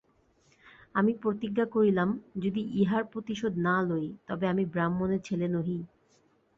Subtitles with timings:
[0.95, 2.09] আমি প্রতিজ্ঞা করিলাম
[2.37, 5.77] যদি ইহার প্রতিশোধ না লই তবে আমি ব্রাহ্মণের ছেলে নহি।